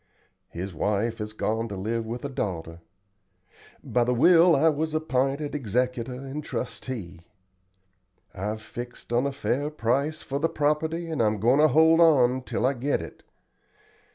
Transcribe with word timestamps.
His 0.49 0.73
wife 0.73 1.19
has 1.19 1.31
gone 1.31 1.67
to 1.67 1.75
live 1.75 2.07
with 2.07 2.25
a 2.25 2.29
daughter. 2.29 2.79
By 3.83 4.03
the 4.03 4.15
will 4.15 4.55
I 4.55 4.67
was 4.67 4.95
app'inted 4.95 5.53
executor 5.53 6.15
and 6.15 6.43
trustee. 6.43 7.21
I've 8.33 8.63
fixed 8.63 9.13
on 9.13 9.27
a 9.27 9.31
fair 9.31 9.69
price 9.69 10.23
for 10.23 10.39
the 10.39 10.49
property, 10.49 11.07
and 11.07 11.21
I'm 11.21 11.39
goin' 11.39 11.59
to 11.59 11.67
hold 11.67 11.99
on 11.99 12.41
till 12.41 12.65
I 12.65 12.73
get 12.73 12.99
it. 12.99 13.21